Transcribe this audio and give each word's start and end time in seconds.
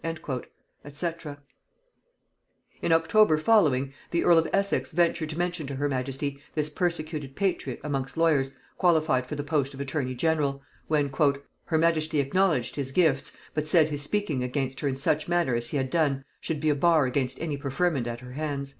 &c. 0.03 0.07
[Note 0.07 0.19
113: 0.81 1.33
Nugæ.] 1.33 1.37
In 2.81 2.91
October 2.91 3.37
following, 3.37 3.93
the 4.09 4.23
earl 4.23 4.39
of 4.39 4.47
Essex 4.51 4.93
ventured 4.93 5.29
to 5.29 5.37
mention 5.37 5.67
to 5.67 5.75
her 5.75 5.87
majesty 5.87 6.41
this 6.55 6.71
persecuted 6.71 7.35
patriot 7.35 7.79
amongst 7.83 8.17
lawyers 8.17 8.49
qualified 8.79 9.27
for 9.27 9.35
the 9.35 9.43
post 9.43 9.75
of 9.75 9.79
attorney 9.79 10.15
general, 10.15 10.63
when 10.87 11.11
"her 11.65 11.77
majesty 11.77 12.19
acknowledged 12.19 12.75
his 12.77 12.91
gifts, 12.91 13.33
but 13.53 13.67
said 13.67 13.89
his 13.89 14.01
speaking 14.01 14.43
against 14.43 14.79
her 14.79 14.87
in 14.87 14.97
such 14.97 15.27
manner 15.27 15.53
as 15.53 15.67
he 15.69 15.77
had 15.77 15.91
done, 15.91 16.25
should 16.39 16.59
be 16.59 16.69
a 16.69 16.73
bar 16.75 17.05
against 17.05 17.39
any 17.39 17.55
preferment 17.55 18.07
at 18.07 18.21
her 18.21 18.31
hands." 18.31 18.69